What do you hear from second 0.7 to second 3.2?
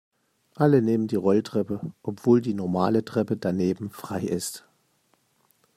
nehmen die Rolltreppe, obwohl die normale